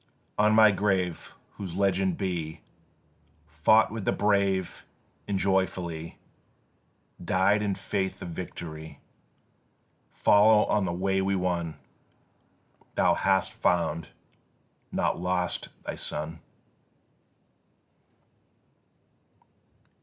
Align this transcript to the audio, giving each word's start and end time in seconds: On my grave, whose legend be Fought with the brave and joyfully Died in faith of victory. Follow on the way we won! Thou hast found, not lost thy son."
On 0.39 0.55
my 0.55 0.71
grave, 0.71 1.35
whose 1.57 1.75
legend 1.75 2.17
be 2.17 2.61
Fought 3.45 3.91
with 3.91 4.03
the 4.03 4.11
brave 4.11 4.83
and 5.27 5.37
joyfully 5.37 6.17
Died 7.23 7.61
in 7.61 7.75
faith 7.75 8.19
of 8.23 8.29
victory. 8.29 8.99
Follow 10.11 10.65
on 10.65 10.85
the 10.85 10.91
way 10.91 11.21
we 11.21 11.35
won! 11.35 11.75
Thou 12.95 13.13
hast 13.13 13.53
found, 13.53 14.07
not 14.91 15.19
lost 15.19 15.69
thy 15.83 15.93
son." 15.93 16.39